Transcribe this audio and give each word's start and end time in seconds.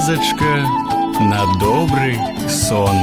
Казочка 0.00 0.64
на 1.20 1.44
добрый 1.60 2.16
сон. 2.48 2.96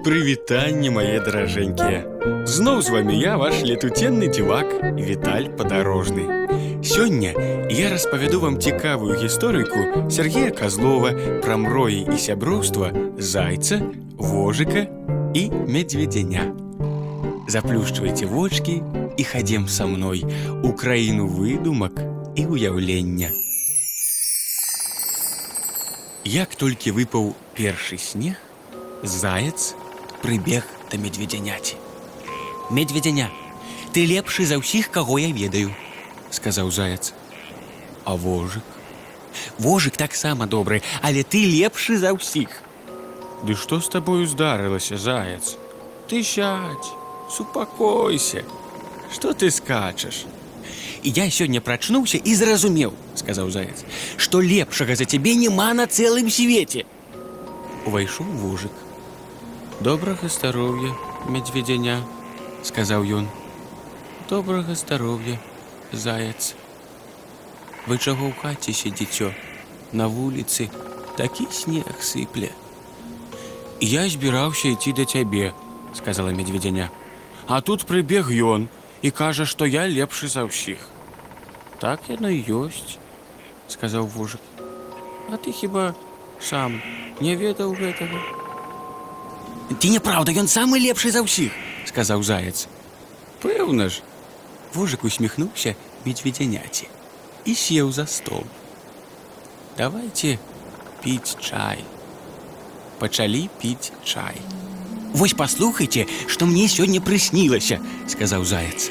Прывітанне 0.00 0.88
мае 0.88 1.20
даражэнькія. 1.20 2.00
Зноў 2.48 2.80
з 2.80 2.88
вамі 2.94 3.18
я 3.20 3.36
ваш 3.36 3.60
летуценны 3.60 4.32
дзівак 4.32 4.96
Віталь 4.96 5.52
падарожны. 5.60 6.24
Сёння 6.80 7.36
я 7.68 7.92
распавяду 7.92 8.40
вам 8.40 8.56
цікавую 8.56 9.20
гісторыку 9.20 10.08
Сергея 10.08 10.56
Казлова 10.56 11.12
пра 11.44 11.60
мроі 11.60 12.08
і 12.08 12.16
сяброўства 12.16 12.96
зайца, 13.20 13.84
вожыка 14.16 14.88
і 15.36 15.50
медведзяня. 15.68 16.48
Заплюшчвайце 17.44 18.24
вочки 18.24 18.80
і 19.20 19.24
хадзем 19.24 19.68
са 19.68 19.84
мной 19.84 20.24
у 20.64 20.72
краіну 20.72 21.28
выдумак 21.28 22.00
і 22.40 22.48
уяўлення. 22.48 23.28
Як 26.28 26.56
толькі 26.56 26.96
выпаў 26.96 27.34
першы 27.54 27.98
снег, 27.98 28.36
заяц 29.02 29.74
прыбег 30.22 30.64
да 30.90 30.96
медведзяняці. 30.96 31.76
Медведзяня, 32.70 33.28
ты 33.92 34.06
лепшы 34.08 34.46
за 34.48 34.56
ўсіх, 34.56 34.88
каго 34.90 35.18
я 35.20 35.28
ведаю, 35.28 35.74
сказаў 36.30 36.70
заяц. 36.72 37.12
А 38.04 38.16
вожык? 38.16 38.64
Вожык 39.58 39.96
таксама 39.96 40.46
добры, 40.46 40.82
але 41.02 41.22
ты 41.22 41.44
лепшы 41.44 41.98
за 41.98 42.16
ўсіх. 42.16 42.48
Ды 43.44 43.52
што 43.54 43.80
з 43.84 43.92
табою 43.92 44.24
здарылася, 44.24 44.96
заяц? 44.96 45.56
Ты 46.08 46.24
сядь, 46.24 46.88
супакойся. 47.28 48.44
Што 49.12 49.32
ты 49.36 49.50
скачаш? 49.50 50.24
І 51.02 51.12
я 51.16 51.30
сёння 51.30 51.60
прачнуўся 51.60 52.18
і 52.18 52.34
зразумеў, 52.34 52.92
сказаў 53.14 53.50
заяц, 53.50 53.84
што 54.16 54.40
лепшага 54.40 54.96
за 54.96 55.04
цябе 55.04 55.34
няма 55.36 55.74
на 55.74 55.86
цэлым 55.86 56.30
свеце. 56.30 56.84
Увайшоў 57.86 58.26
вожык. 58.40 58.72
Добрага 59.80 60.28
здароўя, 60.28 60.94
медведзяня, 61.28 62.00
сказаў 62.62 63.04
ён. 63.04 63.28
Добрага 64.30 64.74
здароўя, 64.74 65.38
заяц. 65.92 66.54
Вы 67.86 67.98
чаго 67.98 68.32
ў 68.32 68.34
хаце 68.40 68.72
сядзіцё? 68.72 69.34
На 69.92 70.08
вуліцы 70.08 70.70
такі 71.16 71.46
снег 71.52 72.00
сыпле. 72.00 72.50
Я 73.80 74.08
збіраўся 74.08 74.72
ісці 74.72 74.92
да 74.96 75.04
цябе, 75.04 75.52
сказала 75.94 76.32
медведзяня. 76.32 76.90
А 77.46 77.60
тут 77.60 77.84
прыбег 77.84 78.32
ён 78.32 78.68
і 79.02 79.10
кажа, 79.10 79.44
што 79.44 79.66
я 79.66 79.84
лепшы 79.86 80.28
за 80.28 80.44
ўсіх. 80.48 80.80
Так 81.80 82.08
яно 82.08 82.30
і 82.32 82.40
ёсць, 82.48 82.96
сказаў 83.68 84.08
вожык. 84.08 84.40
А 85.28 85.36
ты 85.36 85.52
хіба 85.52 85.94
сам 86.40 86.80
не 87.20 87.36
ведаў 87.36 87.76
гэтага? 87.76 88.18
Ці 89.80 89.88
няправда, 89.90 90.32
ён 90.32 90.48
самы 90.48 90.80
лепшы 90.80 91.10
за 91.12 91.24
ўсіх, 91.24 91.52
сказаў 91.88 92.22
заяц. 92.22 92.68
Пэўна 93.44 93.88
ж. 93.88 94.00
Вожык 94.74 95.04
усміхнуўся 95.04 95.76
медведзяняці 96.04 96.88
і 97.44 97.52
сеў 97.54 97.92
за 97.92 98.06
стол. 98.06 98.44
Давайте 99.78 100.38
піць 101.04 101.36
чай. 101.38 101.84
Пачалі 102.98 103.48
піць 103.60 103.92
чай. 104.04 104.40
Вось 105.14 105.34
паслухайце, 105.38 106.06
што 106.26 106.46
мне 106.46 106.66
сёння 106.68 107.00
прыснілася, 107.00 107.78
сказаў 108.10 108.44
заяц. 108.44 108.90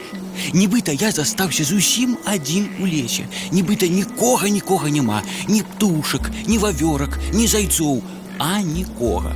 Нібыта 0.54 0.96
я 0.96 1.12
застаўся 1.12 1.64
зусім 1.64 2.18
адзін 2.26 2.70
у 2.80 2.88
лесе. 2.88 3.28
Нібыта 3.52 3.88
нікога 3.88 4.50
нікога 4.50 4.90
няма, 4.90 5.22
ні 5.48 5.62
птушак, 5.62 6.32
ні 6.48 6.58
вавёрак, 6.58 7.20
ні 7.34 7.48
зайцоў, 7.48 8.02
а 8.40 8.62
нікога. 8.62 9.36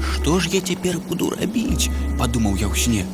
Што 0.00 0.40
ж 0.40 0.48
я 0.52 0.60
цяпер 0.60 0.98
буду 1.08 1.30
рабіць? 1.30 1.90
падумаў 2.20 2.56
я 2.60 2.68
ў 2.68 2.76
сне 2.76 3.04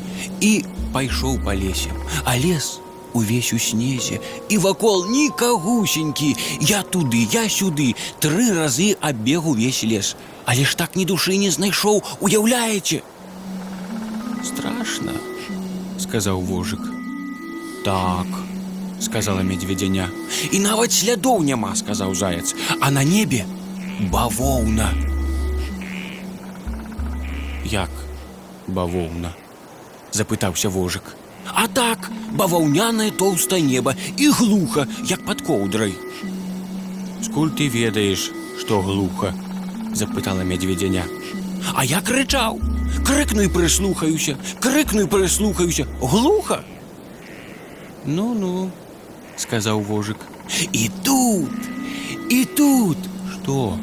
і 0.42 0.66
пайшоў 0.90 1.38
па 1.46 1.54
лесе. 1.54 1.94
А 2.26 2.34
лес 2.34 2.80
увесь 3.12 3.52
у 3.52 3.58
снезе 3.58 4.20
і 4.48 4.58
вакол 4.58 5.06
нікагусенькі. 5.08 6.36
Я 6.60 6.82
туды, 6.82 7.26
я 7.32 7.48
сюды, 7.48 7.94
тры 8.20 8.52
разы 8.52 8.96
абег 9.00 9.46
увесь 9.46 9.84
лес. 9.84 10.16
Але 10.44 10.64
ж 10.64 10.76
так 10.76 10.96
ні 10.96 11.04
душы 11.04 11.36
не 11.36 11.50
знайшоў, 11.50 12.02
уяўляеце. 12.20 13.02
Страшна, 14.44 15.16
сказаў 15.98 16.44
вожык. 16.44 16.84
Так, 17.84 18.28
сказала 19.00 19.42
медведзяня. 19.42 20.10
І 20.52 20.60
нават 20.60 20.92
слядоў 20.92 21.42
няма, 21.42 21.74
сказаў 21.74 22.14
заяц, 22.14 22.54
а 22.80 22.90
на 22.90 23.02
небе 23.02 23.46
бавоўна. 24.12 24.92
Як 27.64 27.90
бавоўна? 28.68 29.32
запытаўся 30.12 30.68
вожык. 30.68 31.19
А 31.54 31.66
так, 31.68 32.10
баваўнянае 32.36 33.10
тоўстае 33.10 33.62
неба 33.62 33.94
і 34.16 34.28
глуха, 34.28 34.86
як 35.04 35.24
пад 35.24 35.42
коўдрай. 35.42 35.94
Скуль 37.22 37.50
ты 37.50 37.68
ведаеш, 37.68 38.30
што 38.60 38.82
глуха? 38.82 39.34
запытала 39.96 40.44
медведзяня. 40.44 41.04
А 41.74 41.84
я 41.84 42.00
крычаў, 42.00 42.60
крыкну 43.06 43.46
і 43.46 43.52
прыслухаюся, 43.52 44.36
крыкну 44.60 45.06
і 45.06 45.10
прыслухаюся, 45.10 45.86
глуха. 46.00 46.62
Ну-ну, 48.04 48.70
сказаў 49.36 49.80
вожык. 49.80 50.20
І 50.72 50.90
тут, 51.02 51.50
і 52.30 52.44
тут, 52.44 52.98
што? 53.32 53.78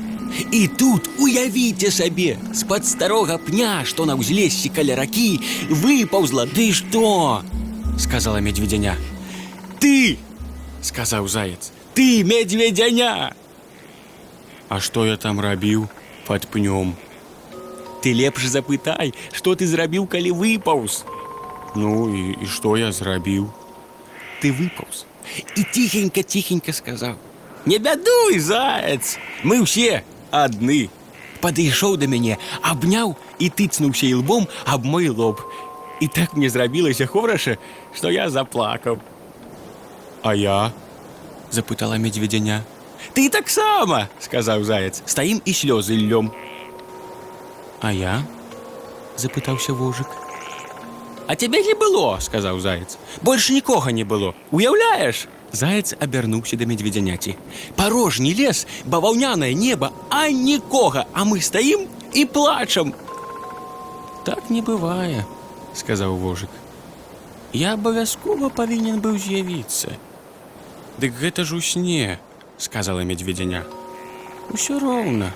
І 0.51 0.67
тут 0.67 1.09
уявіце 1.19 1.91
сабе, 1.91 2.37
з-пад 2.53 2.85
старога 2.87 3.37
пня, 3.37 3.83
што 3.85 4.05
на 4.05 4.15
ўзлессі 4.17 4.71
каля 4.73 4.95
ракі, 4.97 5.41
выпаўзла, 5.69 6.47
ды 6.49 6.71
што? 6.73 7.43
сказала 7.97 8.37
медведзяня. 8.37 8.97
Ты, 9.79 10.17
сказаў 10.81 11.27
заяц, 11.27 11.71
ты 11.93 12.23
медведзяня. 12.23 13.33
А 14.69 14.79
што 14.79 15.05
я 15.05 15.17
там 15.17 15.39
рабіў 15.39 15.87
пад 16.27 16.47
пнём? 16.47 16.95
Ты 18.01 18.13
лепш 18.13 18.47
запытай, 18.47 19.13
што 19.31 19.55
ты 19.55 19.67
зрабіў, 19.67 20.07
калі 20.07 20.31
выпаўз. 20.31 21.05
Ну 21.75 22.09
і, 22.09 22.35
і 22.43 22.45
што 22.45 22.75
я 22.77 22.91
зрабіў? 22.91 23.49
Ты 24.41 24.51
выпаўз 24.51 25.05
і 25.55 25.63
ціхенька 25.71 26.23
ціхенька 26.23 26.73
сказаў: « 26.73 27.65
Не 27.65 27.77
бядуй, 27.77 28.39
заяц, 28.39 29.17
мы 29.43 29.63
ўсе 29.63 30.03
адны. 30.31 30.89
Падышоў 31.39 31.97
да 31.99 32.07
мяне, 32.07 32.39
абняў 32.63 33.15
і 33.39 33.47
тыцнуўся 33.49 34.07
ілбом 34.07 34.47
аб 34.65 34.83
мой 34.83 35.09
лоб. 35.09 35.39
І 35.99 36.07
так 36.07 36.33
мне 36.33 36.49
зрабілася 36.49 37.07
хораша, 37.07 37.57
што 37.95 38.09
я 38.11 38.29
заплакаў. 38.29 38.99
А 40.23 40.35
я 40.35 40.71
запытала 41.51 41.97
медведзяня. 41.97 42.63
Ты 43.13 43.29
таксама, 43.29 44.09
сказаў 44.19 44.63
заяц, 44.63 45.03
стаім 45.05 45.41
і 45.45 45.51
слёзы 45.51 45.95
льём. 45.95 46.31
А 47.81 47.91
я 47.91 48.23
запытаўся 49.17 49.73
вожык. 49.73 50.07
А 51.27 51.35
цябе 51.35 51.63
не 51.63 51.73
было, 51.73 52.19
сказаў 52.19 52.59
заяц. 52.59 52.97
Больш 53.21 53.49
нікога 53.49 53.91
не 53.91 54.03
было. 54.03 54.33
Уяўляеш? 54.51 55.27
Заяц 55.51 55.93
абярнуўся 55.99 56.57
да 56.57 56.65
медведзяняці. 56.65 57.37
Парожні 57.75 58.33
лес, 58.33 58.65
баваўнянае 58.85 59.53
неба, 59.53 59.91
а 60.09 60.27
нікога, 60.29 61.05
а 61.13 61.23
мы 61.23 61.41
стаім 61.41 61.87
і 62.13 62.25
плачам. 62.25 62.93
Так 64.25 64.49
не 64.49 64.61
бывае, 64.61 65.23
сказаў 65.77 66.17
вожык. 66.17 66.49
Я 67.53 67.73
абавязкова 67.77 68.49
павінен 68.49 68.99
быў 69.01 69.17
з'явіцца. 69.21 69.93
Дык 70.97 71.13
гэта 71.21 71.43
ж 71.45 71.57
у 71.57 71.61
сне, 71.61 72.19
сказала 72.57 73.05
медведзяня. 73.05 73.63
Усё 74.49 74.79
роўна. 74.79 75.33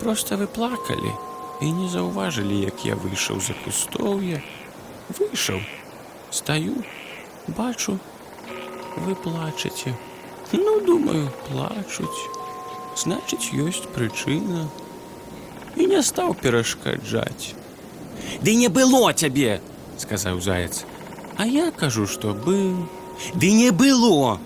Проста 0.00 0.36
вы 0.36 0.46
плакалі 0.46 1.12
і 1.62 1.72
не 1.72 1.88
заўважылі, 1.88 2.58
як 2.66 2.84
я 2.84 2.96
выйшаў 2.96 3.40
за 3.40 3.54
кустоўе. 3.64 4.42
Выйшаў, 5.08 5.60
стаю, 6.30 6.74
бачу, 7.46 7.98
вы 8.96 9.14
плачаце. 9.14 9.94
Ну, 10.52 10.80
думаю, 10.84 11.30
плачуць. 11.48 12.28
Значыць, 12.96 13.54
ёсць 13.56 13.88
прычына. 13.94 14.66
І 15.76 15.86
не 15.86 16.02
стаў 16.02 16.34
перашкаджаць. 16.34 17.54
Ды 18.42 18.54
не 18.54 18.68
было 18.68 19.12
цябе, 19.12 19.60
сказаў 19.98 20.40
заяц. 20.40 20.84
А 21.36 21.46
я 21.46 21.70
кажу, 21.70 22.06
што 22.06 22.34
быў. 22.34 22.88
Ды 23.34 23.52
не 23.52 23.70
было. 23.70 24.40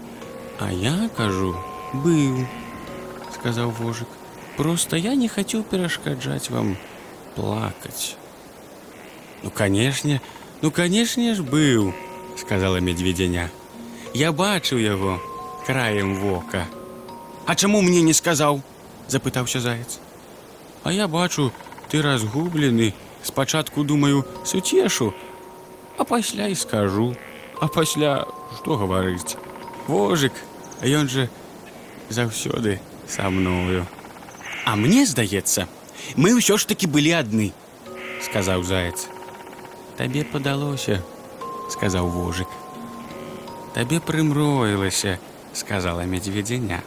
А 0.59 0.73
я 0.73 1.11
кажу, 1.17 1.55
быў, 1.93 2.47
сказаў 3.35 3.71
вожык. 3.71 4.09
Просто 4.57 4.97
я 4.97 5.15
не 5.15 5.29
хацеў 5.29 5.63
перашкаджаць 5.63 6.51
вам 6.51 6.77
плакаць. 7.35 8.17
Ну, 9.43 9.51
канешне, 9.51 10.21
ну, 10.63 10.71
канешне 10.71 11.35
ж 11.35 11.43
быў, 11.43 11.93
сказала 12.41 12.81
медведзяня. 12.81 13.51
Я 14.15 14.33
бачыў 14.33 14.81
яго 14.81 15.21
краем 15.67 16.17
вока. 16.17 16.67
А 17.45 17.55
чому 17.55 17.83
мне 17.83 18.03
не 18.03 18.15
сказав? 18.15 18.63
запитався 19.09 19.61
заєць. 19.61 19.99
А 20.83 20.93
я 20.93 21.09
бачу, 21.09 21.51
ти 21.89 22.01
розгублений. 22.03 22.95
Спочатку 23.23 23.83
думаю, 23.85 24.25
сутешу, 24.45 25.13
а 25.97 26.05
пасля 26.05 26.47
і 26.47 26.55
скажу. 26.55 27.17
А 27.61 27.69
пасля, 27.69 28.27
што 28.57 28.77
гаварыць? 28.77 29.37
Вожик, 29.89 30.33
ён 30.83 31.09
же 31.09 31.29
заўсёды 32.11 32.81
са 33.09 33.31
мною. 33.31 33.87
А 34.65 34.77
мне 34.77 35.07
здаецца, 35.07 35.67
мы 36.17 36.37
ўсё 36.37 36.59
ж 36.59 36.67
таки 36.67 36.87
былі 36.87 37.17
адны, 37.17 37.53
сказаў 38.21 38.63
заяц. 38.63 39.09
Табе 39.97 40.25
падалося, 40.25 41.01
сказаў 41.73 42.11
вожик. 42.13 42.49
Табе 43.73 44.01
прымроілася, 44.01 45.19
сказала 45.53 46.05
медведзяня. 46.05 46.83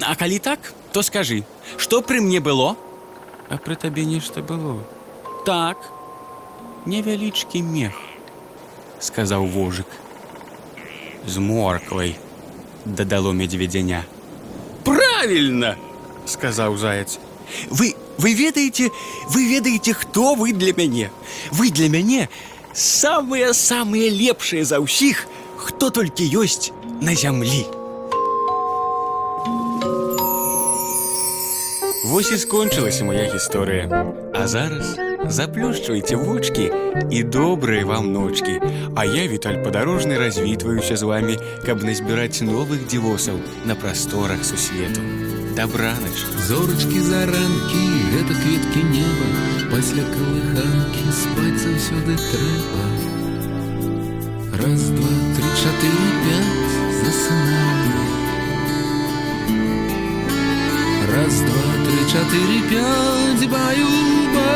А 0.00 0.14
калі 0.16 0.38
так, 0.38 0.72
то 0.92 1.02
скажы, 1.02 1.44
што 1.76 2.00
пры 2.00 2.20
мне 2.20 2.40
было? 2.40 2.76
А 3.48 3.56
пры 3.58 3.76
табе 3.76 4.04
нешта 4.04 4.42
было. 4.42 4.84
Так, 5.46 5.76
невялічкі 6.86 7.62
мех, 7.62 7.94
сказаў 9.00 9.46
вожик. 9.46 9.86
З 11.26 11.38
морквай, 11.38 12.16
дадало 12.84 13.32
медведзяня. 13.32 14.04
Правильно, 14.84 15.76
сказаў 16.26 16.76
заяц. 16.76 17.18
Вы, 17.70 17.94
вы 18.18 18.34
ведаеце, 18.34 18.90
вы 19.30 19.48
ведаеце, 19.48 19.92
хто 19.92 20.34
вы 20.34 20.52
для 20.52 20.72
мяне. 20.72 21.10
Вы 21.52 21.70
для 21.70 21.88
мяне 21.88 22.28
самыя 22.74 23.52
самыя 23.52 24.10
лепшыя 24.10 24.64
за 24.64 24.78
ўсіх, 24.80 25.26
хто 25.56 25.90
толькі 25.90 26.28
ёсць 26.28 26.70
на 27.00 27.14
зямлі. 27.14 27.66
Вось 32.08 32.32
і 32.32 32.38
скончылася 32.38 33.04
моя 33.04 33.28
гісторыя. 33.28 33.84
А 34.32 34.46
зараз 34.48 34.96
заплюшчвайце 35.28 36.16
вочки 36.16 36.72
і 37.10 37.22
добрыя 37.24 37.84
вам 37.84 38.12
ночкі. 38.12 38.60
А 38.94 39.04
я, 39.04 39.28
Віталь 39.28 39.62
Падарожны, 39.64 40.18
развітваюся 40.18 40.96
з 40.96 41.02
вами, 41.02 41.36
каб 41.66 41.84
назбіраць 41.84 42.42
новых 42.42 42.86
дзівосаў 42.88 43.36
на 43.64 43.74
прасторах 43.74 44.44
сусвету. 44.44 45.00
Дабранач. 45.56 46.18
Зорачкі 46.46 47.00
заранкі, 47.00 47.84
гэта 48.14 48.34
кветкі 48.42 48.82
неба, 48.94 49.26
пасля 49.70 50.04
калыханкі 50.06 51.04
спаць 51.10 51.60
заўсёды 51.66 52.14
трэба. 52.30 52.82
Раз, 54.58 54.90
два, 54.90 55.14
тры, 55.34 55.48
чатыры, 55.62 56.08
пяць, 56.24 56.78
засынаю. 57.02 57.81
Раз, 61.12 61.40
два, 61.48 61.66
тры, 61.84 62.00
чатыры, 62.12 62.58
пяць, 62.70 63.46
баю-ба. 63.52 64.50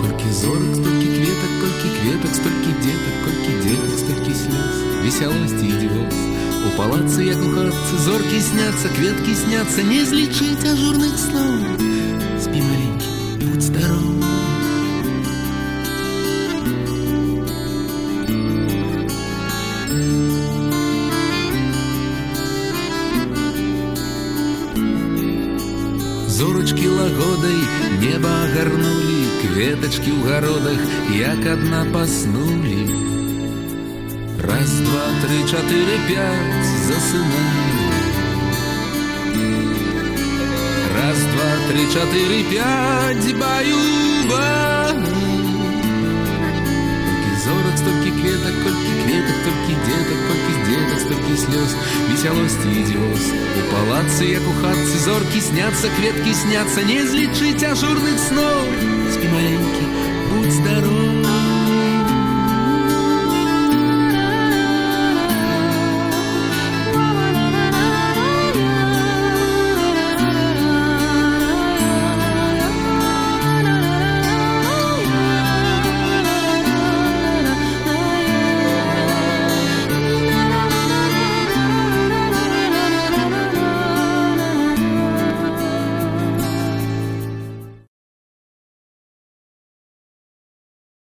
Колькі 0.00 0.30
зорак, 0.40 0.72
столькі 0.78 1.08
кветак, 1.16 1.52
колькі 1.60 1.88
кветак, 1.98 2.32
столькі 2.40 2.72
дзетак, 2.80 3.16
колькі 3.24 3.52
дзетак, 3.62 3.94
столькі 4.02 4.32
слёз, 4.42 4.76
весялосці 5.04 5.66
і 5.66 5.76
дзівоз. 5.78 6.16
У 6.64 6.70
палацы, 6.78 7.20
як 7.28 7.40
у 7.44 7.52
хатцы, 7.52 7.94
зоркі 8.06 8.40
сняцца, 8.40 8.88
кветкі 8.96 9.34
сняцца, 9.34 9.82
не 9.82 10.02
злічыць 10.04 10.64
ажурных 10.64 11.14
сноў. 11.20 11.54
Спі 12.40 12.64
маленькі, 12.64 13.08
будь 13.44 13.62
здоров. 13.62 14.07
агарнулі, 29.38 29.38
кветачкі 29.42 30.10
ў 30.10 30.20
гародах, 30.26 30.80
як 31.14 31.40
адна 31.46 31.86
паснулі. 31.92 32.80
Раз, 34.42 34.70
два, 34.84 35.06
три, 35.22 35.38
чатыры, 35.48 35.96
пять, 36.08 36.68
засынаю. 36.86 37.84
Раз, 40.94 41.18
два, 41.32 41.50
три, 41.68 41.84
чатыры, 41.92 42.40
пять, 42.50 43.34
баю-ба. 43.38 44.67
дзетак, 51.48 51.48
столькі 51.48 51.48
слёз, 51.48 51.74
весялосці 52.10 52.68
і 52.68 52.82
дзёз. 52.84 53.22
У 53.58 53.62
палацы, 53.72 54.24
як 54.24 54.42
у 54.42 54.52
хатцы, 54.60 54.96
зоркі 55.04 55.40
сняцца, 55.40 55.88
кветкі 55.96 56.34
сняцца, 56.34 56.82
не 56.84 57.06
злічыць 57.06 57.64
ажурных 57.64 58.18
сноў. 58.18 58.68
Спі 59.12 59.28
моя 59.28 60.07